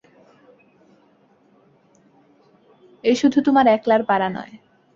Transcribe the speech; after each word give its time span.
এ 3.03 3.11
শুধু 3.15 3.37
তোমার 3.41 3.65
একলার 3.67 4.01
পারা 4.03 4.27
নয়। 4.29 4.53